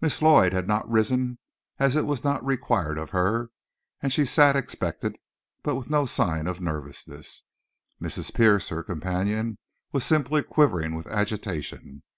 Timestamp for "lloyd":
0.22-0.54